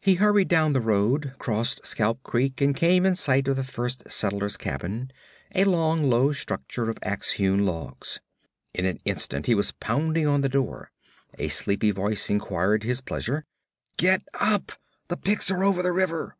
He 0.00 0.14
hurried 0.14 0.46
down 0.46 0.72
the 0.72 0.80
road, 0.80 1.34
crossed 1.40 1.84
Scalp 1.84 2.22
Creek 2.22 2.60
and 2.60 2.76
came 2.76 3.04
in 3.04 3.16
sight 3.16 3.48
of 3.48 3.56
the 3.56 3.64
first 3.64 4.08
settler's 4.08 4.56
cabin 4.56 5.10
a 5.52 5.64
long, 5.64 6.08
low 6.08 6.32
structure 6.32 6.88
of 6.88 6.96
ax 7.02 7.32
hewn 7.32 7.66
logs. 7.66 8.20
In 8.72 8.86
an 8.86 9.00
instant 9.04 9.46
he 9.46 9.56
was 9.56 9.72
pounding 9.72 10.28
on 10.28 10.42
the 10.42 10.48
door. 10.48 10.92
A 11.40 11.48
sleepy 11.48 11.90
voice 11.90 12.30
inquired 12.30 12.84
his 12.84 13.00
pleasure. 13.00 13.44
'Get 13.96 14.22
up! 14.34 14.70
The 15.08 15.16
Picts 15.16 15.50
are 15.50 15.64
over 15.64 15.82
the 15.82 15.90
river!' 15.90 16.36